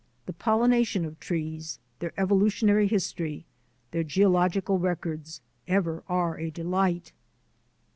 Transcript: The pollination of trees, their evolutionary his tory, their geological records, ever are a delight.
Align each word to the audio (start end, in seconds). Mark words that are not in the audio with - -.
The 0.25 0.33
pollination 0.33 1.05
of 1.05 1.19
trees, 1.19 1.77
their 1.99 2.11
evolutionary 2.19 2.87
his 2.87 3.13
tory, 3.13 3.45
their 3.91 4.03
geological 4.03 4.79
records, 4.79 5.41
ever 5.67 6.03
are 6.09 6.39
a 6.39 6.49
delight. 6.49 7.11